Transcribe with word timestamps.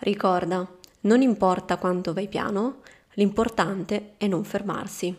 Ricorda, 0.00 0.66
non 1.02 1.20
importa 1.20 1.76
quanto 1.76 2.14
vai 2.14 2.26
piano, 2.26 2.76
l'importante 3.14 4.14
è 4.16 4.26
non 4.26 4.44
fermarsi. 4.44 5.14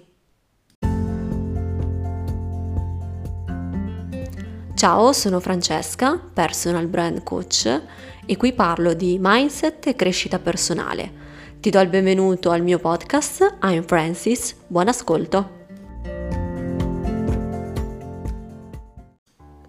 Ciao, 4.73 5.13
sono 5.13 5.39
Francesca, 5.39 6.17
personal 6.17 6.87
brand 6.87 7.21
coach 7.21 7.81
e 8.25 8.37
qui 8.37 8.53
parlo 8.53 8.93
di 8.93 9.19
mindset 9.21 9.85
e 9.85 9.95
crescita 9.95 10.39
personale. 10.39 11.19
Ti 11.59 11.69
do 11.69 11.79
il 11.79 11.89
benvenuto 11.89 12.49
al 12.49 12.63
mio 12.63 12.79
podcast 12.79 13.57
I'm 13.61 13.83
Francis, 13.83 14.55
buon 14.65 14.87
ascolto! 14.87 15.59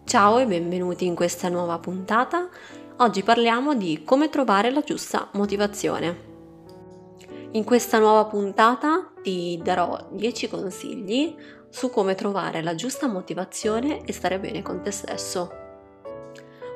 Ciao 0.04 0.38
e 0.38 0.46
benvenuti 0.46 1.04
in 1.04 1.14
questa 1.14 1.50
nuova 1.50 1.78
puntata 1.78 2.48
Oggi 2.98 3.22
parliamo 3.22 3.74
di 3.74 4.02
come 4.04 4.28
trovare 4.28 4.70
la 4.70 4.82
giusta 4.82 5.28
motivazione. 5.32 6.30
In 7.52 7.64
questa 7.64 7.98
nuova 7.98 8.26
puntata 8.26 9.12
ti 9.22 9.58
darò 9.62 10.08
10 10.10 10.48
consigli 10.48 11.34
su 11.70 11.90
come 11.90 12.14
trovare 12.14 12.62
la 12.62 12.74
giusta 12.74 13.08
motivazione 13.08 14.04
e 14.04 14.12
stare 14.12 14.38
bene 14.38 14.60
con 14.62 14.82
te 14.82 14.90
stesso. 14.90 15.50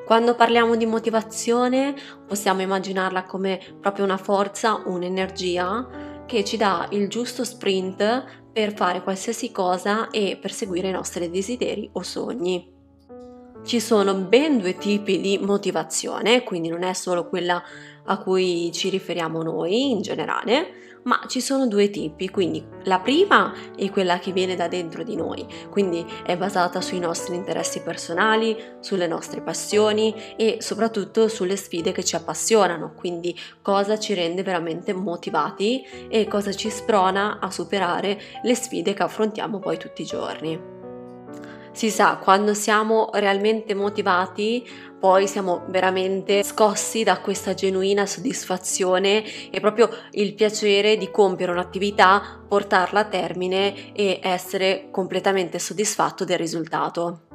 Quando 0.05 0.35
parliamo 0.35 0.75
di 0.75 0.87
motivazione 0.87 1.93
possiamo 2.25 2.61
immaginarla 2.61 3.23
come 3.23 3.59
proprio 3.79 4.03
una 4.03 4.17
forza, 4.17 4.81
un'energia 4.85 6.23
che 6.25 6.43
ci 6.43 6.57
dà 6.57 6.87
il 6.91 7.09
giusto 7.09 7.43
sprint 7.43 8.49
per 8.51 8.73
fare 8.73 9.03
qualsiasi 9.03 9.51
cosa 9.51 10.09
e 10.09 10.37
perseguire 10.41 10.89
i 10.89 10.93
nostri 10.93 11.29
desideri 11.29 11.89
o 11.93 12.01
sogni. 12.01 12.76
Ci 13.67 13.81
sono 13.81 14.13
ben 14.13 14.59
due 14.59 14.77
tipi 14.77 15.19
di 15.19 15.37
motivazione, 15.39 16.41
quindi 16.43 16.69
non 16.69 16.83
è 16.83 16.93
solo 16.93 17.27
quella 17.27 17.61
a 18.05 18.17
cui 18.17 18.71
ci 18.71 18.87
riferiamo 18.87 19.43
noi 19.43 19.89
in 19.89 20.01
generale, 20.01 21.01
ma 21.03 21.19
ci 21.27 21.41
sono 21.41 21.67
due 21.67 21.89
tipi, 21.89 22.29
quindi 22.29 22.65
la 22.83 22.99
prima 22.99 23.53
è 23.75 23.89
quella 23.89 24.19
che 24.19 24.31
viene 24.31 24.55
da 24.55 24.69
dentro 24.69 25.03
di 25.03 25.17
noi, 25.17 25.45
quindi 25.69 26.05
è 26.25 26.37
basata 26.37 26.79
sui 26.79 26.99
nostri 26.99 27.35
interessi 27.35 27.81
personali, 27.81 28.55
sulle 28.79 29.05
nostre 29.05 29.41
passioni 29.41 30.15
e 30.37 30.59
soprattutto 30.61 31.27
sulle 31.27 31.57
sfide 31.57 31.91
che 31.91 32.05
ci 32.05 32.15
appassionano, 32.15 32.93
quindi 32.95 33.37
cosa 33.61 33.99
ci 33.99 34.13
rende 34.13 34.43
veramente 34.43 34.93
motivati 34.93 35.83
e 36.07 36.25
cosa 36.29 36.53
ci 36.53 36.69
sprona 36.69 37.39
a 37.41 37.51
superare 37.51 38.17
le 38.43 38.55
sfide 38.55 38.93
che 38.93 39.03
affrontiamo 39.03 39.59
poi 39.59 39.77
tutti 39.77 40.03
i 40.03 40.05
giorni. 40.05 40.76
Si 41.77 41.91
sa, 41.91 42.17
quando 42.17 42.55
siamo 42.55 43.11
realmente 43.13 43.75
motivati, 43.75 44.67
poi 44.99 45.27
siamo 45.27 45.63
veramente 45.67 46.41
scossi 46.41 47.03
da 47.03 47.19
questa 47.19 47.53
genuina 47.53 48.07
soddisfazione 48.07 49.23
e 49.51 49.59
proprio 49.59 49.87
il 50.13 50.33
piacere 50.33 50.97
di 50.97 51.11
compiere 51.11 51.51
un'attività, 51.51 52.43
portarla 52.47 53.01
a 53.01 53.05
termine 53.05 53.93
e 53.93 54.19
essere 54.23 54.87
completamente 54.89 55.59
soddisfatto 55.59 56.25
del 56.25 56.39
risultato. 56.39 57.26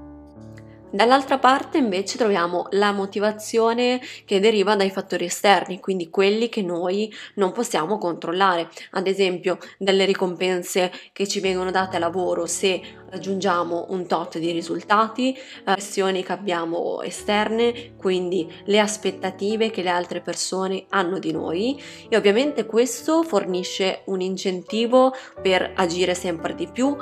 Dall'altra 0.92 1.38
parte 1.38 1.78
invece 1.78 2.18
troviamo 2.18 2.66
la 2.72 2.92
motivazione 2.92 3.98
che 4.26 4.40
deriva 4.40 4.76
dai 4.76 4.90
fattori 4.90 5.24
esterni, 5.24 5.80
quindi 5.80 6.10
quelli 6.10 6.50
che 6.50 6.60
noi 6.60 7.10
non 7.36 7.52
possiamo 7.52 7.96
controllare, 7.96 8.68
ad 8.90 9.06
esempio 9.06 9.56
dalle 9.78 10.04
ricompense 10.04 10.92
che 11.14 11.26
ci 11.26 11.40
vengono 11.40 11.70
date 11.70 11.96
a 11.96 11.98
lavoro 11.98 12.44
se 12.44 12.82
raggiungiamo 13.08 13.86
un 13.88 14.06
tot 14.06 14.36
di 14.36 14.50
risultati, 14.50 15.34
pressioni 15.64 16.22
che 16.22 16.32
abbiamo 16.32 17.00
esterne, 17.00 17.94
quindi 17.96 18.46
le 18.64 18.78
aspettative 18.78 19.70
che 19.70 19.82
le 19.82 19.90
altre 19.90 20.20
persone 20.20 20.84
hanno 20.90 21.18
di 21.18 21.32
noi. 21.32 21.80
E 22.10 22.16
ovviamente 22.18 22.66
questo 22.66 23.22
fornisce 23.22 24.02
un 24.06 24.20
incentivo 24.20 25.14
per 25.40 25.72
agire 25.74 26.14
sempre 26.14 26.54
di 26.54 26.68
più, 26.70 26.94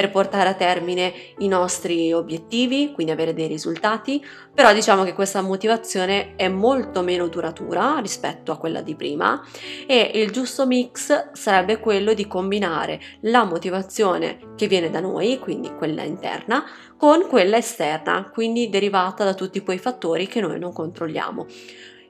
per 0.00 0.10
portare 0.10 0.48
a 0.48 0.54
termine 0.54 1.12
i 1.38 1.48
nostri 1.48 2.10
obiettivi, 2.10 2.90
quindi 2.94 3.12
avere 3.12 3.34
dei 3.34 3.46
risultati, 3.46 4.24
però 4.54 4.72
diciamo 4.72 5.04
che 5.04 5.12
questa 5.12 5.42
motivazione 5.42 6.36
è 6.36 6.48
molto 6.48 7.02
meno 7.02 7.28
duratura 7.28 7.98
rispetto 8.00 8.50
a 8.50 8.56
quella 8.56 8.80
di 8.80 8.94
prima 8.94 9.44
e 9.86 10.12
il 10.14 10.30
giusto 10.30 10.66
mix 10.66 11.32
sarebbe 11.32 11.80
quello 11.80 12.14
di 12.14 12.26
combinare 12.26 12.98
la 13.22 13.44
motivazione 13.44 14.38
che 14.56 14.68
viene 14.68 14.88
da 14.88 15.00
noi, 15.00 15.38
quindi 15.38 15.74
quella 15.74 16.02
interna, 16.02 16.64
con 16.96 17.26
quella 17.28 17.58
esterna, 17.58 18.30
quindi 18.32 18.70
derivata 18.70 19.22
da 19.24 19.34
tutti 19.34 19.60
quei 19.60 19.78
fattori 19.78 20.26
che 20.26 20.40
noi 20.40 20.58
non 20.58 20.72
controlliamo. 20.72 21.46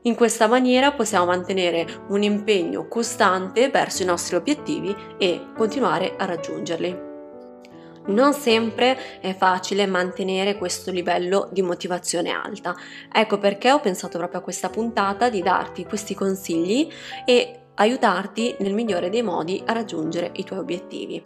In 0.03 0.15
questa 0.15 0.47
maniera 0.47 0.93
possiamo 0.93 1.27
mantenere 1.27 2.05
un 2.09 2.23
impegno 2.23 2.87
costante 2.87 3.69
verso 3.69 4.03
i 4.03 4.07
nostri 4.07 4.37
obiettivi 4.37 4.95
e 5.19 5.47
continuare 5.57 6.15
a 6.17 6.25
raggiungerli. 6.25 7.10
Non 8.07 8.33
sempre 8.33 9.21
è 9.21 9.35
facile 9.35 9.87
mantenere 9.87 10.57
questo 10.57 10.91
livello 10.91 11.49
di 11.53 11.63
motivazione 11.63 12.31
alta. 12.31 12.75
Ecco 13.13 13.39
perché 13.39 13.71
ho 13.71 13.81
pensato 13.81 14.19
proprio 14.19 14.41
a 14.41 14.43
questa 14.43 14.71
puntata 14.71 15.29
di 15.29 15.43
darti 15.43 15.85
questi 15.85 16.15
consigli 16.15 16.89
e 17.25 17.61
aiutarti 17.75 18.57
nel 18.61 18.75
migliore 18.75 19.11
dei 19.11 19.23
modi 19.23 19.63
a 19.67 19.73
raggiungere 19.73 20.31
i 20.35 20.45
tuoi 20.45 20.59
obiettivi. 20.59 21.23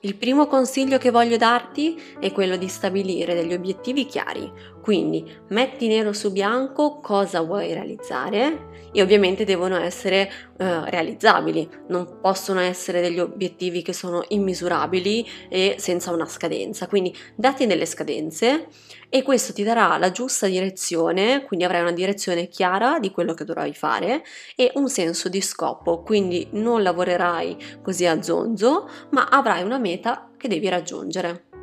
Il 0.00 0.16
primo 0.16 0.46
consiglio 0.46 0.98
che 0.98 1.10
voglio 1.10 1.38
darti 1.38 2.16
è 2.20 2.30
quello 2.30 2.56
di 2.56 2.68
stabilire 2.68 3.34
degli 3.34 3.54
obiettivi 3.54 4.04
chiari, 4.04 4.52
quindi 4.84 5.24
metti 5.48 5.88
nero 5.88 6.12
su 6.12 6.30
bianco 6.30 7.00
cosa 7.00 7.40
vuoi 7.40 7.72
realizzare 7.72 8.90
e 8.92 9.00
ovviamente 9.00 9.44
devono 9.44 9.78
essere 9.78 10.30
eh, 10.58 10.90
realizzabili, 10.90 11.66
non 11.88 12.18
possono 12.20 12.60
essere 12.60 13.00
degli 13.00 13.18
obiettivi 13.18 13.80
che 13.80 13.94
sono 13.94 14.22
immisurabili 14.28 15.26
e 15.48 15.76
senza 15.78 16.12
una 16.12 16.26
scadenza, 16.26 16.86
quindi 16.86 17.16
dati 17.34 17.66
delle 17.66 17.86
scadenze 17.86 18.66
e 19.08 19.22
questo 19.22 19.54
ti 19.54 19.62
darà 19.62 19.96
la 19.96 20.10
giusta 20.10 20.48
direzione, 20.48 21.44
quindi 21.44 21.64
avrai 21.64 21.80
una 21.80 21.92
direzione 21.92 22.48
chiara 22.48 22.98
di 22.98 23.10
quello 23.10 23.32
che 23.32 23.46
dovrai 23.46 23.72
fare 23.72 24.22
e 24.54 24.70
un 24.74 24.90
senso 24.90 25.30
di 25.30 25.40
scopo, 25.40 26.02
quindi 26.02 26.48
non 26.50 26.82
lavorerai 26.82 27.80
così 27.82 28.04
a 28.04 28.20
zonzo, 28.20 28.86
ma 29.12 29.28
avrai 29.28 29.62
una 29.62 29.78
meta 29.78 30.28
che 30.36 30.46
devi 30.46 30.68
raggiungere. 30.68 31.53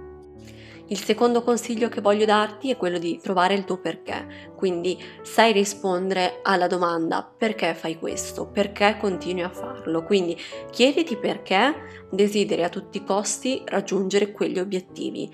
Il 0.91 1.01
secondo 1.01 1.41
consiglio 1.41 1.87
che 1.87 2.01
voglio 2.01 2.25
darti 2.25 2.69
è 2.69 2.75
quello 2.75 2.97
di 2.97 3.17
trovare 3.17 3.53
il 3.53 3.63
tuo 3.63 3.77
perché, 3.77 4.51
quindi 4.57 5.01
sai 5.21 5.53
rispondere 5.53 6.41
alla 6.43 6.67
domanda 6.67 7.23
perché 7.23 7.73
fai 7.73 7.97
questo, 7.97 8.47
perché 8.47 8.97
continui 8.99 9.41
a 9.41 9.49
farlo, 9.49 10.03
quindi 10.03 10.37
chiediti 10.69 11.15
perché 11.15 12.07
desideri 12.11 12.63
a 12.63 12.69
tutti 12.69 12.97
i 12.97 13.05
costi 13.05 13.63
raggiungere 13.67 14.33
quegli 14.33 14.59
obiettivi. 14.59 15.33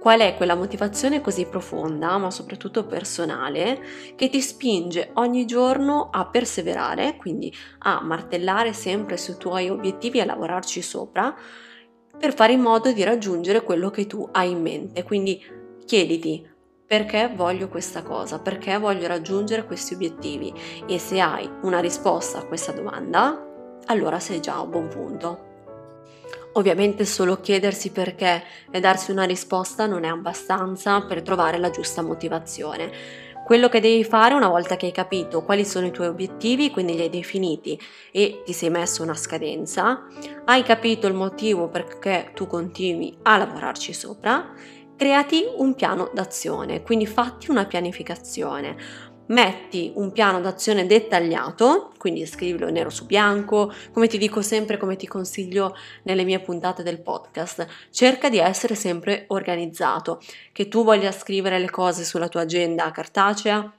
Qual 0.00 0.20
è 0.20 0.36
quella 0.36 0.54
motivazione 0.54 1.20
così 1.20 1.46
profonda, 1.46 2.16
ma 2.18 2.30
soprattutto 2.30 2.86
personale, 2.86 3.82
che 4.14 4.28
ti 4.28 4.40
spinge 4.40 5.10
ogni 5.14 5.46
giorno 5.46 6.10
a 6.12 6.28
perseverare, 6.28 7.16
quindi 7.16 7.52
a 7.78 8.00
martellare 8.00 8.72
sempre 8.72 9.16
sui 9.16 9.36
tuoi 9.36 9.68
obiettivi 9.68 10.18
e 10.18 10.20
a 10.20 10.26
lavorarci 10.26 10.80
sopra, 10.80 11.34
per 12.20 12.34
fare 12.34 12.52
in 12.52 12.60
modo 12.60 12.92
di 12.92 13.02
raggiungere 13.02 13.62
quello 13.62 13.88
che 13.88 14.06
tu 14.06 14.28
hai 14.32 14.50
in 14.50 14.60
mente. 14.60 15.02
Quindi 15.02 15.42
chiediti 15.86 16.46
perché 16.86 17.32
voglio 17.34 17.68
questa 17.68 18.02
cosa, 18.02 18.40
perché 18.40 18.76
voglio 18.76 19.06
raggiungere 19.06 19.64
questi 19.64 19.94
obiettivi 19.94 20.52
e 20.86 20.98
se 20.98 21.18
hai 21.20 21.48
una 21.62 21.80
risposta 21.80 22.38
a 22.38 22.44
questa 22.44 22.72
domanda, 22.72 23.80
allora 23.86 24.20
sei 24.20 24.40
già 24.40 24.58
a 24.58 24.66
buon 24.66 24.88
punto. 24.88 25.48
Ovviamente 26.54 27.06
solo 27.06 27.40
chiedersi 27.40 27.90
perché 27.90 28.42
e 28.70 28.80
darsi 28.80 29.12
una 29.12 29.22
risposta 29.22 29.86
non 29.86 30.04
è 30.04 30.08
abbastanza 30.08 31.00
per 31.02 31.22
trovare 31.22 31.58
la 31.58 31.70
giusta 31.70 32.02
motivazione 32.02 32.90
quello 33.50 33.68
che 33.68 33.80
devi 33.80 34.04
fare 34.04 34.34
una 34.34 34.46
volta 34.46 34.76
che 34.76 34.86
hai 34.86 34.92
capito 34.92 35.42
quali 35.42 35.64
sono 35.64 35.86
i 35.86 35.90
tuoi 35.90 36.06
obiettivi, 36.06 36.70
quindi 36.70 36.94
li 36.94 37.00
hai 37.00 37.10
definiti 37.10 37.76
e 38.12 38.42
ti 38.44 38.52
sei 38.52 38.70
messo 38.70 39.02
una 39.02 39.16
scadenza, 39.16 40.06
hai 40.44 40.62
capito 40.62 41.08
il 41.08 41.14
motivo 41.14 41.66
perché 41.66 42.30
tu 42.32 42.46
continui 42.46 43.18
a 43.22 43.38
lavorarci 43.38 43.92
sopra, 43.92 44.52
creati 44.96 45.46
un 45.56 45.74
piano 45.74 46.12
d'azione, 46.14 46.82
quindi 46.84 47.08
fatti 47.08 47.50
una 47.50 47.66
pianificazione 47.66 48.76
metti 49.30 49.92
un 49.94 50.12
piano 50.12 50.40
d'azione 50.40 50.86
dettagliato, 50.86 51.92
quindi 51.98 52.26
scrivilo 52.26 52.70
nero 52.70 52.90
su 52.90 53.06
bianco, 53.06 53.72
come 53.92 54.06
ti 54.06 54.18
dico 54.18 54.42
sempre, 54.42 54.76
come 54.76 54.96
ti 54.96 55.06
consiglio 55.06 55.74
nelle 56.04 56.24
mie 56.24 56.40
puntate 56.40 56.82
del 56.82 57.00
podcast, 57.00 57.66
cerca 57.90 58.28
di 58.28 58.38
essere 58.38 58.74
sempre 58.74 59.24
organizzato, 59.28 60.20
che 60.52 60.68
tu 60.68 60.84
voglia 60.84 61.12
scrivere 61.12 61.58
le 61.58 61.70
cose 61.70 62.04
sulla 62.04 62.28
tua 62.28 62.42
agenda 62.42 62.90
cartacea, 62.90 63.72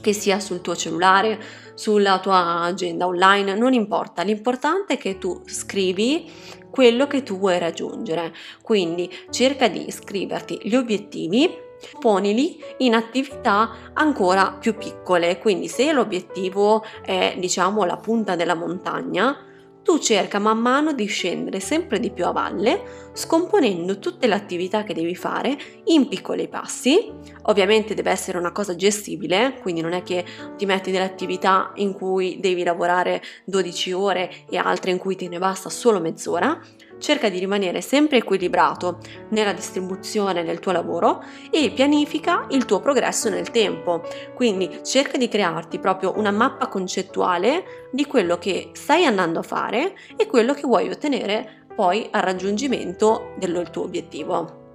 che 0.00 0.12
sia 0.12 0.38
sul 0.40 0.60
tuo 0.60 0.76
cellulare, 0.76 1.40
sulla 1.74 2.18
tua 2.18 2.60
agenda 2.60 3.06
online, 3.06 3.54
non 3.54 3.72
importa, 3.72 4.22
l'importante 4.22 4.94
è 4.94 4.98
che 4.98 5.18
tu 5.18 5.42
scrivi 5.46 6.30
quello 6.70 7.06
che 7.06 7.22
tu 7.22 7.38
vuoi 7.38 7.58
raggiungere. 7.58 8.34
Quindi 8.62 9.10
cerca 9.30 9.68
di 9.68 9.90
scriverti 9.90 10.60
gli 10.62 10.74
obiettivi 10.74 11.66
ponili 11.98 12.62
in 12.78 12.94
attività 12.94 13.90
ancora 13.92 14.56
più 14.58 14.76
piccole. 14.76 15.38
Quindi 15.38 15.68
se 15.68 15.92
l'obiettivo 15.92 16.84
è 17.02 17.36
diciamo 17.38 17.84
la 17.84 17.96
punta 17.96 18.36
della 18.36 18.54
montagna, 18.54 19.44
tu 19.88 19.98
cerca 19.98 20.38
man 20.38 20.58
mano 20.58 20.92
di 20.92 21.06
scendere 21.06 21.60
sempre 21.60 21.98
di 21.98 22.10
più 22.10 22.26
a 22.26 22.30
valle, 22.30 23.10
scomponendo 23.14 23.98
tutte 23.98 24.26
le 24.26 24.34
attività 24.34 24.84
che 24.84 24.92
devi 24.92 25.16
fare 25.16 25.56
in 25.84 26.08
piccoli 26.08 26.46
passi. 26.46 27.10
Ovviamente 27.44 27.94
deve 27.94 28.10
essere 28.10 28.36
una 28.36 28.52
cosa 28.52 28.76
gestibile, 28.76 29.58
quindi 29.62 29.80
non 29.80 29.94
è 29.94 30.02
che 30.02 30.26
ti 30.58 30.66
metti 30.66 30.90
delle 30.90 31.04
attività 31.04 31.72
in 31.76 31.94
cui 31.94 32.38
devi 32.38 32.64
lavorare 32.64 33.22
12 33.46 33.92
ore 33.92 34.30
e 34.50 34.58
altre 34.58 34.90
in 34.90 34.98
cui 34.98 35.16
te 35.16 35.26
ne 35.26 35.38
basta 35.38 35.70
solo 35.70 36.00
mezz'ora 36.00 36.60
cerca 36.98 37.28
di 37.28 37.38
rimanere 37.38 37.80
sempre 37.80 38.18
equilibrato 38.18 38.98
nella 39.30 39.52
distribuzione 39.52 40.44
del 40.44 40.60
tuo 40.60 40.72
lavoro 40.72 41.22
e 41.50 41.70
pianifica 41.70 42.46
il 42.50 42.64
tuo 42.64 42.80
progresso 42.80 43.28
nel 43.28 43.50
tempo. 43.50 44.02
Quindi 44.34 44.80
cerca 44.82 45.18
di 45.18 45.28
crearti 45.28 45.78
proprio 45.78 46.14
una 46.16 46.30
mappa 46.30 46.68
concettuale 46.68 47.88
di 47.90 48.04
quello 48.06 48.38
che 48.38 48.70
stai 48.72 49.04
andando 49.04 49.40
a 49.40 49.42
fare 49.42 49.94
e 50.16 50.26
quello 50.26 50.54
che 50.54 50.62
vuoi 50.62 50.88
ottenere 50.88 51.66
poi 51.74 52.08
al 52.10 52.22
raggiungimento 52.22 53.34
del 53.38 53.70
tuo 53.70 53.84
obiettivo. 53.84 54.66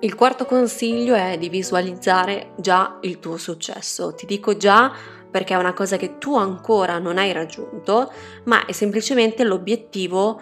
Il 0.00 0.14
quarto 0.14 0.44
consiglio 0.44 1.14
è 1.14 1.38
di 1.38 1.48
visualizzare 1.48 2.52
già 2.58 2.98
il 3.00 3.18
tuo 3.18 3.38
successo. 3.38 4.14
Ti 4.14 4.26
dico 4.26 4.56
già 4.56 4.92
perché 5.30 5.54
è 5.54 5.58
una 5.58 5.72
cosa 5.72 5.96
che 5.96 6.18
tu 6.18 6.36
ancora 6.36 6.98
non 6.98 7.18
hai 7.18 7.32
raggiunto, 7.32 8.12
ma 8.44 8.64
è 8.66 8.72
semplicemente 8.72 9.42
l'obiettivo 9.42 10.40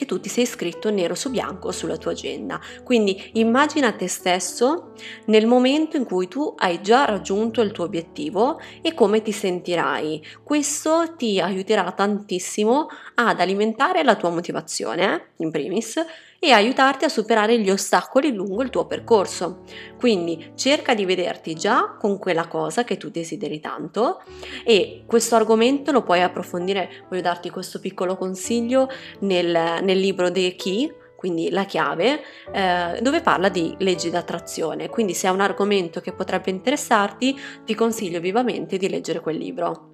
che 0.00 0.06
tu 0.06 0.18
ti 0.18 0.30
sei 0.30 0.46
scritto 0.46 0.90
nero 0.90 1.14
su 1.14 1.28
bianco 1.28 1.72
sulla 1.72 1.98
tua 1.98 2.12
agenda. 2.12 2.58
Quindi 2.82 3.32
immagina 3.34 3.92
te 3.92 4.08
stesso 4.08 4.94
nel 5.26 5.46
momento 5.46 5.98
in 5.98 6.06
cui 6.06 6.26
tu 6.26 6.54
hai 6.56 6.80
già 6.80 7.04
raggiunto 7.04 7.60
il 7.60 7.70
tuo 7.70 7.84
obiettivo 7.84 8.58
e 8.80 8.94
come 8.94 9.20
ti 9.20 9.30
sentirai. 9.30 10.24
Questo 10.42 11.16
ti 11.18 11.38
aiuterà 11.38 11.92
tantissimo 11.92 12.88
ad 13.16 13.40
alimentare 13.40 14.02
la 14.02 14.16
tua 14.16 14.30
motivazione, 14.30 15.32
in 15.36 15.50
primis, 15.50 16.02
e 16.42 16.52
aiutarti 16.52 17.04
a 17.04 17.10
superare 17.10 17.60
gli 17.60 17.70
ostacoli 17.70 18.32
lungo 18.32 18.62
il 18.62 18.70
tuo 18.70 18.86
percorso. 18.86 19.62
Quindi 19.98 20.52
cerca 20.56 20.94
di 20.94 21.04
vederti 21.04 21.54
già 21.54 21.96
con 21.98 22.18
quella 22.18 22.48
cosa 22.48 22.82
che 22.82 22.96
tu 22.96 23.10
desideri 23.10 23.60
tanto 23.60 24.22
e 24.64 25.04
questo 25.06 25.36
argomento 25.36 25.92
lo 25.92 26.02
puoi 26.02 26.22
approfondire, 26.22 27.04
voglio 27.08 27.20
darti 27.20 27.50
questo 27.50 27.78
piccolo 27.78 28.16
consiglio 28.16 28.88
nel, 29.20 29.82
nel 29.82 29.98
libro 29.98 30.32
The 30.32 30.56
Key, 30.56 30.90
quindi 31.14 31.50
la 31.50 31.66
chiave, 31.66 32.22
eh, 32.50 32.98
dove 33.02 33.20
parla 33.20 33.50
di 33.50 33.74
leggi 33.80 34.08
d'attrazione. 34.08 34.88
Quindi 34.88 35.12
se 35.12 35.28
è 35.28 35.30
un 35.30 35.42
argomento 35.42 36.00
che 36.00 36.14
potrebbe 36.14 36.48
interessarti, 36.48 37.38
ti 37.66 37.74
consiglio 37.74 38.20
vivamente 38.20 38.78
di 38.78 38.88
leggere 38.88 39.20
quel 39.20 39.36
libro. 39.36 39.89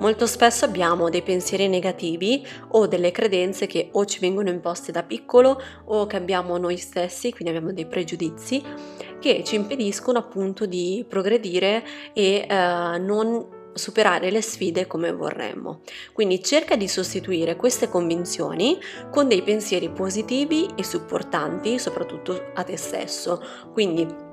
Molto 0.00 0.26
spesso 0.26 0.64
abbiamo 0.64 1.10
dei 1.10 1.20
pensieri 1.20 1.68
negativi 1.68 2.42
o 2.68 2.86
delle 2.86 3.10
credenze 3.10 3.66
che 3.66 3.90
o 3.92 4.06
ci 4.06 4.18
vengono 4.18 4.48
imposte 4.48 4.92
da 4.92 5.02
piccolo 5.02 5.60
o 5.84 6.06
che 6.06 6.16
abbiamo 6.16 6.56
noi 6.56 6.78
stessi, 6.78 7.30
quindi 7.32 7.54
abbiamo 7.54 7.74
dei 7.74 7.86
pregiudizi 7.86 8.62
che 9.20 9.44
ci 9.44 9.56
impediscono 9.56 10.18
appunto 10.18 10.64
di 10.64 11.04
progredire 11.06 11.84
e 12.14 12.46
eh, 12.48 12.98
non 12.98 13.58
superare 13.74 14.30
le 14.30 14.40
sfide 14.40 14.86
come 14.86 15.12
vorremmo. 15.12 15.82
Quindi 16.14 16.42
cerca 16.42 16.76
di 16.76 16.88
sostituire 16.88 17.56
queste 17.56 17.90
convinzioni 17.90 18.78
con 19.10 19.28
dei 19.28 19.42
pensieri 19.42 19.90
positivi 19.90 20.66
e 20.76 20.82
supportanti, 20.82 21.78
soprattutto 21.78 22.52
a 22.54 22.64
te 22.64 22.78
stesso. 22.78 23.42
Quindi 23.72 24.28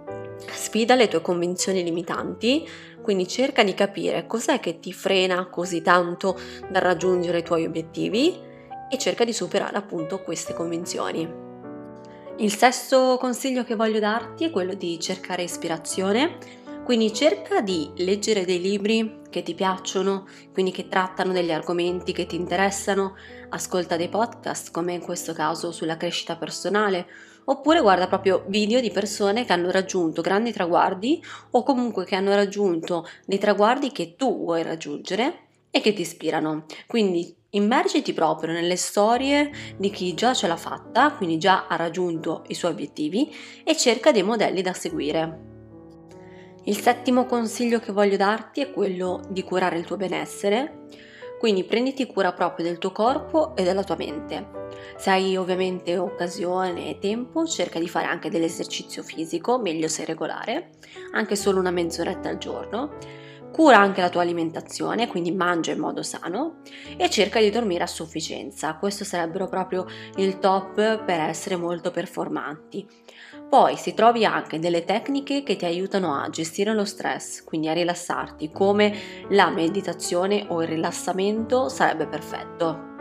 sfida 0.51 0.95
le 0.95 1.07
tue 1.07 1.21
convinzioni 1.21 1.83
limitanti, 1.83 2.67
quindi 3.01 3.27
cerca 3.27 3.63
di 3.63 3.73
capire 3.73 4.27
cos'è 4.27 4.59
che 4.59 4.79
ti 4.79 4.91
frena 4.93 5.47
così 5.47 5.81
tanto 5.81 6.37
dal 6.69 6.81
raggiungere 6.81 7.39
i 7.39 7.43
tuoi 7.43 7.65
obiettivi 7.65 8.37
e 8.89 8.97
cerca 8.97 9.23
di 9.23 9.33
superare 9.33 9.77
appunto 9.77 10.21
queste 10.21 10.53
convinzioni. 10.53 11.45
Il 12.37 12.53
sesto 12.53 13.17
consiglio 13.19 13.63
che 13.63 13.75
voglio 13.75 13.99
darti 13.99 14.45
è 14.45 14.51
quello 14.51 14.73
di 14.73 14.99
cercare 14.99 15.43
ispirazione, 15.43 16.37
quindi 16.83 17.13
cerca 17.13 17.61
di 17.61 17.91
leggere 17.95 18.45
dei 18.45 18.61
libri 18.61 19.21
che 19.29 19.41
ti 19.41 19.55
piacciono, 19.55 20.27
quindi 20.53 20.71
che 20.71 20.87
trattano 20.87 21.33
degli 21.33 21.51
argomenti 21.51 22.13
che 22.13 22.25
ti 22.25 22.35
interessano, 22.35 23.15
ascolta 23.49 23.97
dei 23.97 24.07
podcast 24.07 24.71
come 24.71 24.93
in 24.93 25.01
questo 25.01 25.33
caso 25.33 25.71
sulla 25.71 25.97
crescita 25.97 26.37
personale 26.37 27.07
oppure 27.49 27.81
guarda 27.81 28.07
proprio 28.07 28.43
video 28.47 28.79
di 28.81 28.91
persone 28.91 29.45
che 29.45 29.53
hanno 29.53 29.71
raggiunto 29.71 30.21
grandi 30.21 30.51
traguardi 30.51 31.23
o 31.51 31.63
comunque 31.63 32.05
che 32.05 32.15
hanno 32.15 32.33
raggiunto 32.35 33.07
dei 33.25 33.37
traguardi 33.37 33.91
che 33.91 34.15
tu 34.15 34.37
vuoi 34.37 34.63
raggiungere 34.63 35.47
e 35.71 35.81
che 35.81 35.93
ti 35.93 36.01
ispirano. 36.01 36.65
Quindi 36.87 37.35
immergiti 37.51 38.13
proprio 38.13 38.51
nelle 38.51 38.75
storie 38.75 39.51
di 39.77 39.89
chi 39.89 40.13
già 40.13 40.33
ce 40.33 40.47
l'ha 40.47 40.57
fatta, 40.57 41.13
quindi 41.13 41.37
già 41.37 41.67
ha 41.67 41.75
raggiunto 41.75 42.43
i 42.47 42.53
suoi 42.53 42.71
obiettivi 42.71 43.33
e 43.63 43.75
cerca 43.77 44.11
dei 44.11 44.23
modelli 44.23 44.61
da 44.61 44.73
seguire. 44.73 45.45
Il 46.65 46.77
settimo 46.77 47.25
consiglio 47.25 47.79
che 47.79 47.93
voglio 47.93 48.17
darti 48.17 48.59
è 48.59 48.71
quello 48.71 49.21
di 49.29 49.43
curare 49.43 49.77
il 49.77 49.85
tuo 49.85 49.95
benessere, 49.95 50.87
quindi 51.39 51.63
prenditi 51.63 52.05
cura 52.07 52.33
proprio 52.33 52.65
del 52.65 52.77
tuo 52.77 52.91
corpo 52.91 53.55
e 53.55 53.63
della 53.63 53.83
tua 53.83 53.95
mente. 53.95 54.66
Se 54.95 55.09
hai 55.09 55.35
ovviamente 55.35 55.97
occasione 55.97 56.89
e 56.89 56.99
tempo, 56.99 57.45
cerca 57.45 57.79
di 57.79 57.87
fare 57.87 58.07
anche 58.07 58.29
dell'esercizio 58.29 59.03
fisico, 59.03 59.59
meglio 59.59 59.87
se 59.87 60.05
regolare, 60.05 60.71
anche 61.11 61.35
solo 61.35 61.59
una 61.59 61.71
mezz'oretta 61.71 62.29
al 62.29 62.37
giorno. 62.37 62.95
Cura 63.51 63.77
anche 63.77 64.01
la 64.01 64.09
tua 64.09 64.21
alimentazione, 64.21 65.07
quindi 65.07 65.31
mangia 65.31 65.71
in 65.71 65.79
modo 65.79 66.03
sano 66.03 66.61
e 66.95 67.09
cerca 67.09 67.39
di 67.39 67.49
dormire 67.49 67.83
a 67.83 67.87
sufficienza. 67.87 68.75
Questo 68.75 69.03
sarebbero 69.03 69.47
proprio 69.47 69.85
il 70.17 70.37
top 70.39 71.03
per 71.03 71.19
essere 71.21 71.55
molto 71.55 71.89
performanti. 71.89 72.87
Poi 73.49 73.77
si 73.77 73.93
trovi 73.93 74.25
anche 74.25 74.59
delle 74.59 74.83
tecniche 74.83 75.41
che 75.41 75.55
ti 75.55 75.65
aiutano 75.65 76.13
a 76.13 76.29
gestire 76.29 76.73
lo 76.73 76.85
stress, 76.85 77.43
quindi 77.43 77.69
a 77.69 77.73
rilassarti, 77.73 78.51
come 78.51 78.93
la 79.29 79.49
meditazione 79.49 80.45
o 80.49 80.61
il 80.61 80.67
rilassamento 80.67 81.69
sarebbe 81.69 82.07
perfetto. 82.07 82.96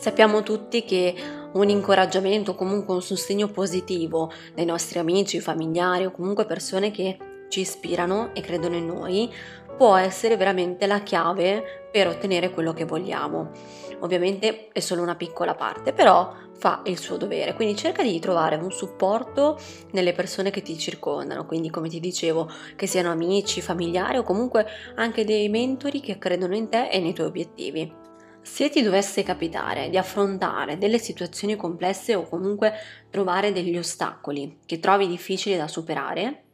Sappiamo 0.00 0.42
tutti 0.42 0.82
che 0.82 1.14
un 1.52 1.68
incoraggiamento, 1.68 2.54
comunque 2.54 2.94
un 2.94 3.02
sostegno 3.02 3.48
positivo 3.48 4.32
dai 4.54 4.64
nostri 4.64 4.98
amici, 4.98 5.40
familiari 5.40 6.06
o 6.06 6.10
comunque 6.10 6.46
persone 6.46 6.90
che 6.90 7.18
ci 7.50 7.60
ispirano 7.60 8.34
e 8.34 8.40
credono 8.40 8.76
in 8.76 8.86
noi 8.86 9.30
può 9.76 9.96
essere 9.96 10.38
veramente 10.38 10.86
la 10.86 11.02
chiave 11.02 11.88
per 11.92 12.08
ottenere 12.08 12.50
quello 12.50 12.72
che 12.72 12.86
vogliamo. 12.86 13.50
Ovviamente 13.98 14.68
è 14.72 14.80
solo 14.80 15.02
una 15.02 15.16
piccola 15.16 15.54
parte, 15.54 15.92
però 15.92 16.32
fa 16.56 16.80
il 16.86 16.98
suo 16.98 17.18
dovere, 17.18 17.52
quindi 17.52 17.76
cerca 17.76 18.02
di 18.02 18.18
trovare 18.20 18.56
un 18.56 18.70
supporto 18.70 19.58
nelle 19.90 20.14
persone 20.14 20.48
che 20.48 20.62
ti 20.62 20.78
circondano, 20.78 21.44
quindi 21.44 21.68
come 21.68 21.90
ti 21.90 22.00
dicevo, 22.00 22.48
che 22.74 22.86
siano 22.86 23.10
amici, 23.10 23.60
familiari 23.60 24.16
o 24.16 24.22
comunque 24.22 24.66
anche 24.94 25.26
dei 25.26 25.50
mentori 25.50 26.00
che 26.00 26.16
credono 26.16 26.56
in 26.56 26.70
te 26.70 26.88
e 26.88 27.00
nei 27.00 27.12
tuoi 27.12 27.26
obiettivi. 27.26 27.99
Se 28.42 28.70
ti 28.70 28.82
dovesse 28.82 29.22
capitare 29.22 29.90
di 29.90 29.98
affrontare 29.98 30.78
delle 30.78 30.98
situazioni 30.98 31.56
complesse 31.56 32.14
o 32.14 32.26
comunque 32.26 32.72
trovare 33.10 33.52
degli 33.52 33.76
ostacoli 33.76 34.60
che 34.64 34.80
trovi 34.80 35.06
difficili 35.06 35.56
da 35.56 35.68
superare, 35.68 36.44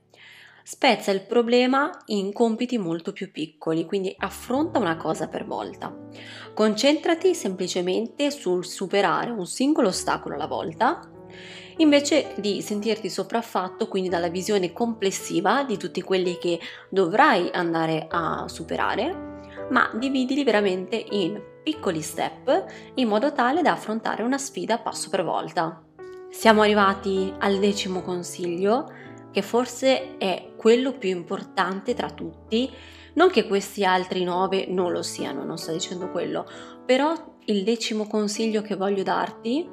spezza 0.64 1.12
il 1.12 1.22
problema 1.22 1.90
in 2.06 2.32
compiti 2.32 2.76
molto 2.76 3.12
più 3.12 3.30
piccoli, 3.30 3.84
quindi 3.84 4.12
affronta 4.18 4.80
una 4.80 4.96
cosa 4.96 5.28
per 5.28 5.44
volta. 5.44 5.96
Concentrati 6.54 7.36
semplicemente 7.36 8.32
sul 8.32 8.66
superare 8.66 9.30
un 9.30 9.46
singolo 9.46 9.88
ostacolo 9.88 10.34
alla 10.34 10.48
volta 10.48 11.08
invece 11.78 12.34
di 12.38 12.62
sentirti 12.62 13.10
sopraffatto 13.10 13.86
quindi 13.86 14.08
dalla 14.08 14.28
visione 14.28 14.72
complessiva 14.72 15.62
di 15.62 15.76
tutti 15.76 16.00
quelli 16.02 16.38
che 16.38 16.58
dovrai 16.88 17.50
andare 17.52 18.06
a 18.08 18.48
superare, 18.48 19.66
ma 19.70 19.90
dividili 19.94 20.42
veramente 20.42 20.96
in 21.10 21.54
piccoli 21.66 22.00
step 22.00 22.92
in 22.94 23.08
modo 23.08 23.32
tale 23.32 23.60
da 23.60 23.72
affrontare 23.72 24.22
una 24.22 24.38
sfida 24.38 24.78
passo 24.78 25.10
per 25.10 25.24
volta. 25.24 25.84
Siamo 26.30 26.62
arrivati 26.62 27.34
al 27.40 27.58
decimo 27.58 28.02
consiglio, 28.02 28.88
che 29.32 29.42
forse 29.42 30.16
è 30.16 30.52
quello 30.56 30.92
più 30.92 31.08
importante 31.08 31.92
tra 31.92 32.08
tutti, 32.10 32.70
non 33.14 33.30
che 33.30 33.48
questi 33.48 33.84
altri 33.84 34.22
nove 34.22 34.66
non 34.68 34.92
lo 34.92 35.02
siano, 35.02 35.42
non 35.42 35.58
sto 35.58 35.72
dicendo 35.72 36.08
quello, 36.12 36.46
però 36.84 37.12
il 37.46 37.64
decimo 37.64 38.06
consiglio 38.06 38.62
che 38.62 38.76
voglio 38.76 39.02
darti 39.02 39.68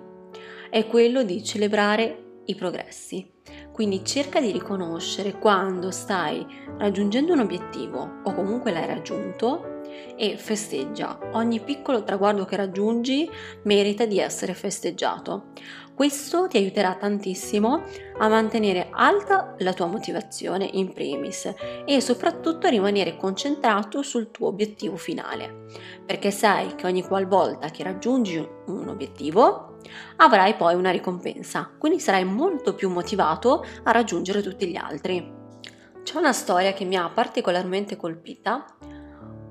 è 0.72 0.88
quello 0.88 1.22
di 1.22 1.44
celebrare 1.44 2.42
i 2.46 2.56
progressi. 2.56 3.33
Quindi 3.74 4.06
cerca 4.06 4.40
di 4.40 4.52
riconoscere 4.52 5.34
quando 5.34 5.90
stai 5.90 6.46
raggiungendo 6.78 7.34
un 7.34 7.40
obiettivo 7.40 8.20
o 8.24 8.32
comunque 8.32 8.72
l'hai 8.72 8.86
raggiunto 8.86 9.82
e 10.16 10.38
festeggia. 10.38 11.18
Ogni 11.34 11.60
piccolo 11.60 12.04
traguardo 12.04 12.46
che 12.46 12.56
raggiungi 12.56 13.30
merita 13.64 14.06
di 14.06 14.20
essere 14.20 14.54
festeggiato. 14.54 15.48
Questo 15.96 16.48
ti 16.48 16.58
aiuterà 16.58 16.96
tantissimo 16.96 17.84
a 18.18 18.28
mantenere 18.28 18.90
alta 18.92 19.56
la 19.60 19.74
tua 19.74 19.86
motivazione 19.86 20.68
in 20.74 20.92
primis 20.92 21.52
e 21.86 22.02
soprattutto 22.02 22.68
a 22.68 22.72
rimanere 22.72 23.16
concentrato 23.16 24.02
sul 24.02 24.32
tuo 24.32 24.48
obiettivo 24.48 24.98
finale, 24.98 25.66
perché 26.06 26.32
sai 26.32 26.74
che 26.76 26.88
ogni 26.88 27.04
qualvolta 27.04 27.70
che 27.70 27.84
raggiungi 27.84 28.38
un 28.68 28.88
obiettivo 28.88 29.73
avrai 30.18 30.56
poi 30.56 30.76
una 30.76 30.92
ricompensa, 30.92 31.72
quindi 31.78 32.00
sarai 32.00 32.26
molto 32.26 32.74
più 32.74 32.90
motivato 32.90 33.66
a 33.84 33.92
raggiungere 33.92 34.42
tutti 34.42 34.68
gli 34.68 34.76
altri. 34.76 35.42
C'è 36.04 36.18
una 36.18 36.34
storia 36.34 36.74
che 36.74 36.86
mi 36.86 36.96
ha 36.96 37.10
particolarmente 37.10 37.96
colpita 37.96 38.66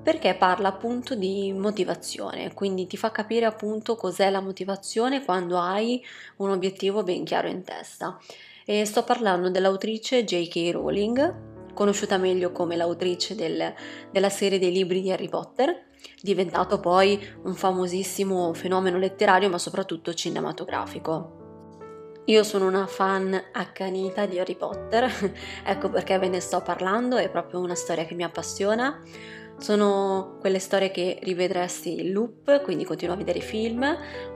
perché 0.03 0.35
parla 0.35 0.67
appunto 0.67 1.15
di 1.15 1.53
motivazione, 1.53 2.53
quindi 2.53 2.87
ti 2.87 2.97
fa 2.97 3.11
capire 3.11 3.45
appunto 3.45 3.95
cos'è 3.95 4.29
la 4.29 4.41
motivazione 4.41 5.23
quando 5.23 5.57
hai 5.57 6.03
un 6.37 6.49
obiettivo 6.49 7.03
ben 7.03 7.23
chiaro 7.23 7.47
in 7.47 7.63
testa. 7.63 8.19
E 8.65 8.85
sto 8.85 9.03
parlando 9.03 9.49
dell'autrice 9.49 10.23
J.K. 10.23 10.71
Rowling, 10.73 11.52
conosciuta 11.73 12.17
meglio 12.17 12.51
come 12.51 12.75
l'autrice 12.75 13.35
del, 13.35 13.73
della 14.11 14.29
serie 14.29 14.59
dei 14.59 14.71
libri 14.71 15.01
di 15.01 15.11
Harry 15.11 15.29
Potter, 15.29 15.85
diventato 16.21 16.79
poi 16.79 17.19
un 17.43 17.53
famosissimo 17.53 18.53
fenomeno 18.53 18.97
letterario 18.97 19.49
ma 19.49 19.57
soprattutto 19.57 20.13
cinematografico. 20.13 21.41
Io 22.25 22.43
sono 22.43 22.67
una 22.67 22.87
fan 22.87 23.37
accanita 23.51 24.25
di 24.25 24.39
Harry 24.39 24.55
Potter, 24.55 25.11
ecco 25.65 25.89
perché 25.89 26.17
ve 26.19 26.29
ne 26.29 26.39
sto 26.39 26.61
parlando, 26.61 27.17
è 27.17 27.29
proprio 27.29 27.59
una 27.59 27.75
storia 27.75 28.05
che 28.05 28.15
mi 28.15 28.23
appassiona. 28.23 29.01
Sono 29.57 30.37
quelle 30.39 30.59
storie 30.59 30.89
che 30.89 31.19
rivedresti 31.21 31.99
in 31.99 32.11
loop, 32.11 32.61
quindi 32.63 32.85
continuo 32.85 33.13
a 33.13 33.17
vedere 33.17 33.39
i 33.39 33.43
film, 33.43 33.85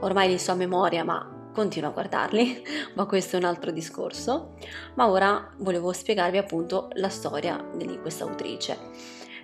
ormai 0.00 0.28
li 0.28 0.38
so 0.38 0.52
a 0.52 0.54
memoria 0.54 1.02
ma 1.02 1.37
continuo 1.58 1.88
a 1.88 1.92
guardarli, 1.92 2.62
ma 2.94 3.04
questo 3.06 3.34
è 3.34 3.38
un 3.40 3.44
altro 3.44 3.72
discorso. 3.72 4.54
Ma 4.94 5.08
ora 5.08 5.52
volevo 5.56 5.92
spiegarvi 5.92 6.38
appunto 6.38 6.88
la 6.92 7.08
storia 7.08 7.68
di 7.74 7.98
questa 8.00 8.22
autrice. 8.22 8.78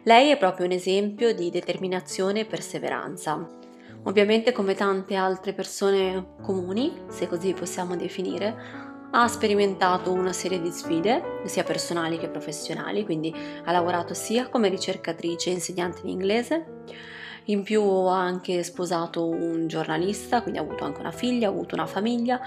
Lei 0.04 0.30
è 0.30 0.38
proprio 0.38 0.66
un 0.66 0.72
esempio 0.72 1.34
di 1.34 1.50
determinazione 1.50 2.40
e 2.40 2.44
perseveranza. 2.44 3.44
Ovviamente 4.04 4.52
come 4.52 4.74
tante 4.74 5.16
altre 5.16 5.54
persone 5.54 6.34
comuni, 6.40 6.92
se 7.08 7.26
così 7.26 7.52
possiamo 7.52 7.96
definire, 7.96 8.82
ha 9.10 9.26
sperimentato 9.26 10.12
una 10.12 10.32
serie 10.32 10.60
di 10.60 10.70
sfide, 10.70 11.40
sia 11.46 11.64
personali 11.64 12.18
che 12.18 12.28
professionali, 12.28 13.04
quindi 13.04 13.34
ha 13.64 13.72
lavorato 13.72 14.14
sia 14.14 14.48
come 14.48 14.68
ricercatrice 14.68 15.50
e 15.50 15.54
insegnante 15.54 16.02
di 16.04 16.12
inglese, 16.12 16.82
in 17.46 17.62
più 17.62 17.82
ha 17.82 18.20
anche 18.20 18.62
sposato 18.62 19.26
un 19.26 19.66
giornalista, 19.66 20.42
quindi 20.42 20.58
ha 20.58 20.62
avuto 20.62 20.84
anche 20.84 21.00
una 21.00 21.10
figlia, 21.10 21.48
ha 21.48 21.50
avuto 21.50 21.74
una 21.74 21.86
famiglia, 21.86 22.40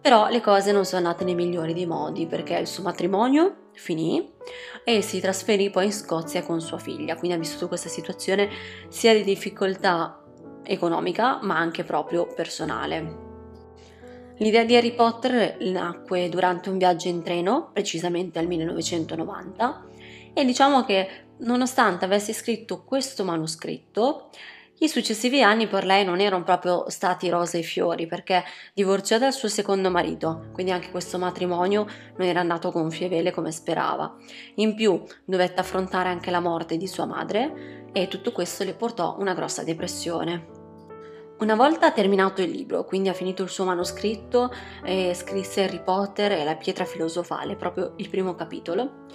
però 0.00 0.28
le 0.28 0.40
cose 0.40 0.72
non 0.72 0.84
sono 0.84 1.06
andate 1.06 1.24
nei 1.24 1.34
migliori 1.34 1.74
dei 1.74 1.86
modi 1.86 2.26
perché 2.26 2.56
il 2.56 2.66
suo 2.66 2.82
matrimonio 2.82 3.68
finì 3.72 4.32
e 4.84 5.02
si 5.02 5.20
trasferì 5.20 5.70
poi 5.70 5.86
in 5.86 5.92
Scozia 5.92 6.42
con 6.42 6.60
sua 6.60 6.78
figlia, 6.78 7.16
quindi 7.16 7.36
ha 7.36 7.40
vissuto 7.40 7.68
questa 7.68 7.88
situazione 7.88 8.48
sia 8.88 9.12
di 9.12 9.24
difficoltà 9.24 10.22
economica 10.64 11.40
ma 11.42 11.58
anche 11.58 11.84
proprio 11.84 12.26
personale. 12.26 13.26
L'idea 14.38 14.64
di 14.64 14.76
Harry 14.76 14.94
Potter 14.94 15.56
nacque 15.60 16.28
durante 16.28 16.70
un 16.70 16.78
viaggio 16.78 17.08
in 17.08 17.22
treno, 17.22 17.70
precisamente 17.72 18.38
nel 18.38 18.48
1990, 18.48 19.84
e 20.32 20.44
diciamo 20.44 20.84
che 20.84 21.08
nonostante 21.40 22.04
avesse 22.04 22.32
scritto 22.32 22.84
questo 22.84 23.24
manoscritto, 23.24 24.30
i 24.80 24.88
successivi 24.88 25.42
anni 25.42 25.66
per 25.66 25.84
lei 25.84 26.04
non 26.04 26.20
erano 26.20 26.44
proprio 26.44 26.88
stati 26.88 27.28
rose 27.28 27.58
e 27.58 27.62
fiori 27.62 28.06
perché 28.06 28.44
divorziò 28.72 29.18
dal 29.18 29.32
suo 29.32 29.48
secondo 29.48 29.90
marito, 29.90 30.50
quindi 30.52 30.70
anche 30.70 30.92
questo 30.92 31.18
matrimonio 31.18 31.84
non 32.16 32.28
era 32.28 32.38
andato 32.38 32.70
gonfie 32.70 33.08
vele 33.08 33.32
come 33.32 33.50
sperava. 33.50 34.14
In 34.56 34.76
più 34.76 35.02
dovette 35.24 35.60
affrontare 35.60 36.10
anche 36.10 36.30
la 36.30 36.38
morte 36.38 36.76
di 36.76 36.86
sua 36.86 37.06
madre 37.06 37.86
e 37.92 38.06
tutto 38.06 38.30
questo 38.30 38.62
le 38.62 38.74
portò 38.74 39.16
una 39.18 39.34
grossa 39.34 39.64
depressione. 39.64 40.56
Una 41.40 41.56
volta 41.56 41.90
terminato 41.90 42.40
il 42.42 42.50
libro, 42.50 42.84
quindi 42.84 43.08
ha 43.08 43.14
finito 43.14 43.42
il 43.42 43.48
suo 43.48 43.64
manoscritto 43.64 44.52
e 44.84 45.12
scrisse 45.12 45.64
Harry 45.64 45.82
Potter 45.82 46.32
e 46.32 46.44
la 46.44 46.54
pietra 46.54 46.84
filosofale, 46.84 47.56
proprio 47.56 47.94
il 47.96 48.08
primo 48.08 48.36
capitolo, 48.36 49.06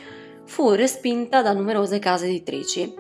fu 0.46 0.72
respinta 0.72 1.42
da 1.42 1.54
numerose 1.54 2.00
case 2.00 2.26
editrici. 2.26 2.94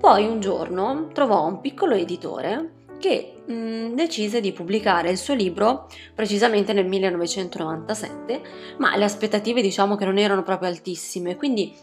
Poi 0.00 0.26
un 0.26 0.40
giorno 0.40 1.08
trovò 1.12 1.46
un 1.46 1.60
piccolo 1.60 1.94
editore 1.94 2.76
che 2.98 3.34
mh, 3.46 3.52
mm, 3.52 3.94
decise 3.94 4.40
di 4.40 4.52
pubblicare 4.52 5.10
il 5.10 5.16
suo 5.16 5.34
libro 5.34 5.88
precisamente 6.14 6.72
nel 6.72 6.86
1997, 6.86 8.42
ma 8.78 8.96
le 8.96 9.04
aspettative 9.04 9.62
diciamo 9.62 9.96
che 9.96 10.04
non 10.04 10.18
erano 10.18 10.42
proprio 10.42 10.68
altissime, 10.68 11.36
quindi 11.36 11.74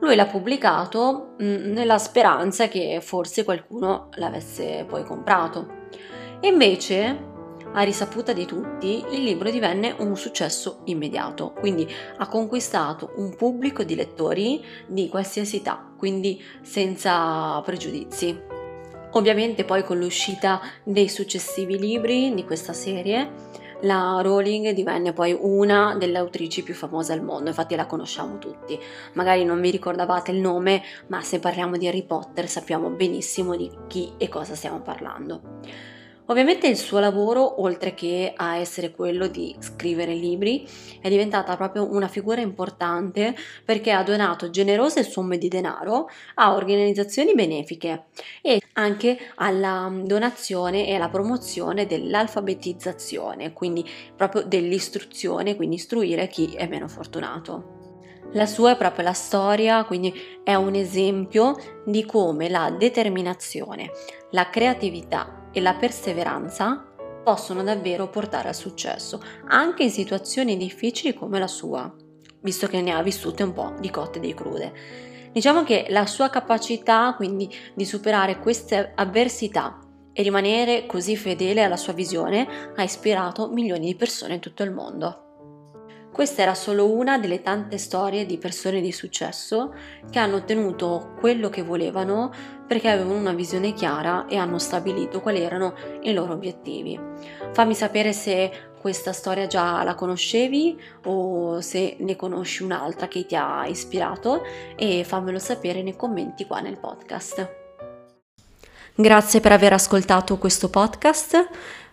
lui 0.00 0.14
l'ha 0.14 0.26
pubblicato 0.26 1.34
mh, 1.38 1.44
mm, 1.44 1.72
nella 1.72 1.98
speranza 1.98 2.68
che 2.68 3.00
forse 3.02 3.44
qualcuno 3.44 4.08
l'avesse 4.14 4.84
poi 4.88 5.04
comprato. 5.04 5.78
E 6.40 6.48
invece, 6.48 7.28
a 7.72 7.82
risaputa 7.82 8.32
di 8.32 8.46
tutti, 8.46 9.04
il 9.10 9.22
libro 9.22 9.50
divenne 9.50 9.94
un 9.98 10.16
successo 10.16 10.80
immediato, 10.84 11.52
quindi 11.52 11.88
ha 12.16 12.26
conquistato 12.26 13.12
un 13.16 13.34
pubblico 13.36 13.84
di 13.84 13.94
lettori 13.94 14.64
di 14.86 15.08
qualsiasi 15.08 15.56
età, 15.56 15.92
quindi 15.96 16.42
senza 16.62 17.60
pregiudizi. 17.60 18.38
Ovviamente 19.12 19.64
poi 19.64 19.84
con 19.84 19.98
l'uscita 19.98 20.60
dei 20.84 21.08
successivi 21.08 21.78
libri 21.78 22.34
di 22.34 22.44
questa 22.44 22.72
serie, 22.72 23.58
la 23.82 24.20
Rowling 24.20 24.70
divenne 24.70 25.12
poi 25.12 25.36
una 25.38 25.96
delle 25.96 26.18
autrici 26.18 26.62
più 26.62 26.74
famose 26.74 27.12
al 27.12 27.22
mondo, 27.22 27.48
infatti 27.48 27.74
la 27.76 27.86
conosciamo 27.86 28.38
tutti. 28.38 28.78
Magari 29.14 29.44
non 29.44 29.60
vi 29.60 29.70
ricordavate 29.70 30.32
il 30.32 30.38
nome, 30.38 30.82
ma 31.06 31.22
se 31.22 31.38
parliamo 31.38 31.76
di 31.76 31.86
Harry 31.86 32.04
Potter 32.04 32.48
sappiamo 32.48 32.90
benissimo 32.90 33.56
di 33.56 33.70
chi 33.86 34.12
e 34.18 34.28
cosa 34.28 34.54
stiamo 34.54 34.80
parlando. 34.80 35.40
Ovviamente 36.30 36.68
il 36.68 36.76
suo 36.76 37.00
lavoro, 37.00 37.60
oltre 37.60 37.92
che 37.92 38.32
a 38.36 38.56
essere 38.56 38.92
quello 38.92 39.26
di 39.26 39.52
scrivere 39.58 40.14
libri, 40.14 40.64
è 41.00 41.08
diventata 41.08 41.56
proprio 41.56 41.92
una 41.92 42.06
figura 42.06 42.40
importante 42.40 43.34
perché 43.64 43.90
ha 43.90 44.04
donato 44.04 44.48
generose 44.48 45.02
somme 45.02 45.38
di 45.38 45.48
denaro 45.48 46.08
a 46.36 46.54
organizzazioni 46.54 47.34
benefiche 47.34 48.04
e 48.42 48.62
anche 48.74 49.18
alla 49.34 49.92
donazione 50.04 50.86
e 50.86 50.94
alla 50.94 51.08
promozione 51.08 51.86
dell'alfabetizzazione, 51.86 53.52
quindi 53.52 53.84
proprio 54.14 54.42
dell'istruzione, 54.42 55.56
quindi 55.56 55.74
istruire 55.76 56.28
chi 56.28 56.54
è 56.54 56.68
meno 56.68 56.86
fortunato. 56.86 57.78
La 58.34 58.46
sua 58.46 58.70
è 58.70 58.76
proprio 58.76 59.02
la 59.02 59.12
storia, 59.14 59.84
quindi 59.84 60.14
è 60.44 60.54
un 60.54 60.76
esempio 60.76 61.56
di 61.84 62.06
come 62.06 62.48
la 62.48 62.70
determinazione, 62.70 63.90
la 64.30 64.48
creatività 64.48 65.39
e 65.52 65.60
la 65.60 65.74
perseveranza 65.74 66.84
possono 67.22 67.62
davvero 67.62 68.08
portare 68.08 68.48
al 68.48 68.54
successo, 68.54 69.22
anche 69.48 69.82
in 69.82 69.90
situazioni 69.90 70.56
difficili 70.56 71.14
come 71.14 71.38
la 71.38 71.46
sua, 71.46 71.92
visto 72.42 72.66
che 72.66 72.80
ne 72.80 72.92
ha 72.92 73.02
vissute 73.02 73.42
un 73.42 73.52
po' 73.52 73.74
di 73.78 73.90
cotte 73.90 74.18
e 74.18 74.22
di 74.22 74.34
crude. 74.34 74.72
Diciamo 75.32 75.62
che 75.62 75.86
la 75.90 76.06
sua 76.06 76.28
capacità 76.28 77.14
quindi 77.16 77.48
di 77.74 77.84
superare 77.84 78.40
queste 78.40 78.92
avversità 78.94 79.78
e 80.12 80.22
rimanere 80.22 80.86
così 80.86 81.16
fedele 81.16 81.62
alla 81.62 81.76
sua 81.76 81.92
visione 81.92 82.72
ha 82.74 82.82
ispirato 82.82 83.48
milioni 83.48 83.86
di 83.86 83.94
persone 83.94 84.34
in 84.34 84.40
tutto 84.40 84.64
il 84.64 84.72
mondo. 84.72 85.29
Questa 86.12 86.42
era 86.42 86.54
solo 86.54 86.90
una 86.90 87.18
delle 87.18 87.40
tante 87.40 87.78
storie 87.78 88.26
di 88.26 88.36
persone 88.36 88.80
di 88.80 88.90
successo 88.90 89.72
che 90.10 90.18
hanno 90.18 90.36
ottenuto 90.36 91.14
quello 91.20 91.48
che 91.48 91.62
volevano 91.62 92.32
perché 92.66 92.88
avevano 92.88 93.14
una 93.14 93.32
visione 93.32 93.72
chiara 93.72 94.26
e 94.26 94.36
hanno 94.36 94.58
stabilito 94.58 95.20
quali 95.20 95.40
erano 95.40 95.74
i 96.02 96.12
loro 96.12 96.32
obiettivi. 96.32 96.98
Fammi 97.52 97.74
sapere 97.74 98.12
se 98.12 98.70
questa 98.80 99.12
storia 99.12 99.46
già 99.46 99.82
la 99.84 99.94
conoscevi 99.94 100.80
o 101.04 101.60
se 101.60 101.96
ne 102.00 102.16
conosci 102.16 102.62
un'altra 102.64 103.08
che 103.08 103.24
ti 103.24 103.36
ha 103.36 103.66
ispirato 103.66 104.42
e 104.76 105.04
fammelo 105.04 105.38
sapere 105.38 105.82
nei 105.82 105.96
commenti 105.96 106.46
qua 106.46 106.60
nel 106.60 106.78
podcast. 106.78 107.58
Grazie 108.94 109.40
per 109.40 109.52
aver 109.52 109.74
ascoltato 109.74 110.38
questo 110.38 110.68
podcast. 110.68 111.48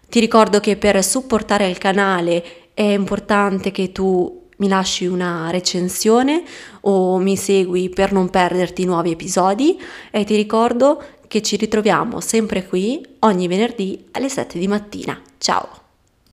Ti 0.10 0.20
ricordo 0.20 0.60
che 0.60 0.78
per 0.78 1.04
supportare 1.04 1.70
il 1.70 1.78
canale 1.78 2.67
è 2.78 2.84
importante 2.84 3.72
che 3.72 3.92
tu 3.92 4.50
mi 4.58 4.68
lasci 4.68 5.08
una 5.08 5.50
recensione 5.50 6.44
o 6.82 7.18
mi 7.18 7.36
segui 7.36 7.90
per 7.90 8.12
non 8.12 8.30
perderti 8.30 8.86
nuovi 8.86 9.10
episodi 9.10 9.82
e 10.12 10.24
ti 10.26 10.36
ricordo 10.36 11.02
che 11.28 11.42
ci 11.42 11.56
ritroviamo 11.56 12.20
sempre 12.20 12.68
qui 12.68 13.04
ogni 13.22 13.48
venerdì 13.48 14.06
alle 14.12 14.30
7 14.30 14.60
di 14.60 14.68
mattina. 14.68 15.20
Ciao! 15.40 15.87